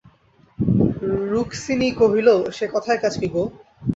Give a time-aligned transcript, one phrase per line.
[1.31, 3.43] রুক্মিণী কহিল, সে-কথায় কাজ কী গা!